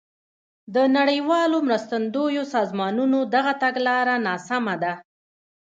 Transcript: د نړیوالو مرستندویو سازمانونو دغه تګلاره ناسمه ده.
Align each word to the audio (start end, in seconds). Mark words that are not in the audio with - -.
د 0.75 0.75
نړیوالو 0.97 1.57
مرستندویو 1.67 2.43
سازمانونو 2.55 3.19
دغه 3.35 3.53
تګلاره 3.63 4.15
ناسمه 4.27 4.75
ده. 4.83 4.93